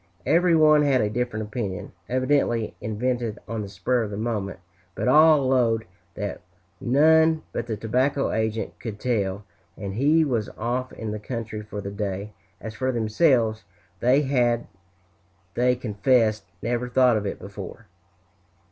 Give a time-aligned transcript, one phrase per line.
[0.25, 4.59] Every one had a different opinion, evidently invented on the spur of the moment,
[4.95, 5.85] but all "'lowed"
[6.15, 6.41] that
[6.79, 9.43] none but the tobacco agent could tell,
[9.77, 13.63] and he was off in the country for the day; as for themselves,
[13.99, 14.65] they had,
[15.53, 17.85] they confessed, never thought of it before.